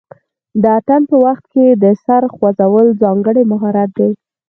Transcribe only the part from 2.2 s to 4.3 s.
خوځول ځانګړی مهارت دی.